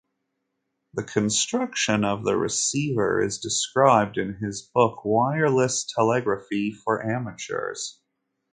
[0.95, 7.99] The construction of the receiver is described in his book "Wireless Telegraphy for Amateurs".